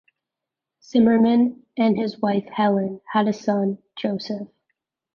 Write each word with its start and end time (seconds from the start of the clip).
Zimmermann 0.81 1.61
and 1.77 1.95
his 1.95 2.19
wife, 2.19 2.47
Helen, 2.51 3.01
had 3.13 3.27
a 3.27 3.33
son, 3.33 3.77
Joseph. 3.95 4.47